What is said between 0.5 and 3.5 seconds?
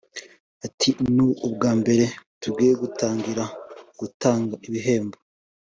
Ati “Ni ubwa mbere tugiye gutangira